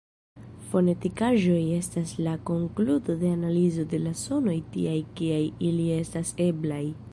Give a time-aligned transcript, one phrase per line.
[0.69, 6.85] Fonetikaĵoj estas la konkludo de analizo de la sonoj tiaj kiaj ili estas eblaj.